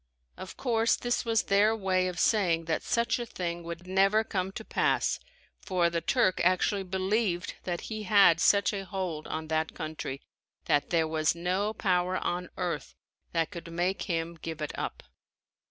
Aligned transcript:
Of 0.35 0.57
course 0.57 0.95
this 0.95 1.25
was 1.25 1.43
their 1.43 1.75
way 1.75 2.07
of 2.07 2.19
saying 2.19 2.65
that 2.65 2.81
such 2.81 3.19
a 3.19 3.25
thing 3.27 3.61
would 3.63 3.85
never 3.85 4.23
come 4.23 4.51
to 4.53 4.65
pass 4.65 5.19
for 5.59 5.91
the 5.91 6.01
Turk 6.01 6.41
actually 6.43 6.81
believed 6.81 7.53
that 7.65 7.81
he 7.81 8.01
had 8.01 8.39
such 8.39 8.73
a 8.73 8.83
hold 8.83 9.27
on 9.27 9.47
that 9.49 9.75
country 9.75 10.23
that 10.65 10.89
there 10.89 11.07
was 11.07 11.35
no 11.35 11.71
power 11.75 12.17
on 12.17 12.49
earth 12.57 12.95
that 13.33 13.51
could 13.51 13.71
make 13.71 14.01
him 14.09 14.33
give 14.41 14.59
it 14.59 14.75
up. 14.75 15.03